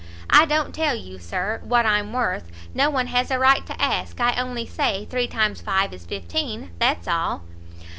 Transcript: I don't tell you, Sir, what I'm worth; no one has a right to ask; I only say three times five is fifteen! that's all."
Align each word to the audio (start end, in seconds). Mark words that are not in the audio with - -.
I 0.31 0.45
don't 0.45 0.73
tell 0.73 0.95
you, 0.95 1.19
Sir, 1.19 1.61
what 1.63 1.85
I'm 1.85 2.11
worth; 2.11 2.49
no 2.73 2.89
one 2.89 3.05
has 3.05 3.29
a 3.29 3.37
right 3.37 3.63
to 3.67 3.79
ask; 3.79 4.19
I 4.19 4.33
only 4.35 4.65
say 4.65 5.05
three 5.05 5.27
times 5.27 5.61
five 5.61 5.93
is 5.93 6.07
fifteen! 6.07 6.71
that's 6.79 7.07
all." 7.07 7.43